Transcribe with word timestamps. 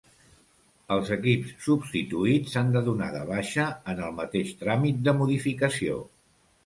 Els 0.93 1.09
equips 1.15 1.51
substituïts 1.65 2.55
s'han 2.55 2.73
de 2.77 2.83
donar 2.87 3.09
de 3.17 3.21
baixa 3.33 3.67
en 3.95 4.01
el 4.09 4.17
mateix 4.23 4.55
tràmit 4.63 5.05
de 5.11 5.15
modificació. 5.21 6.01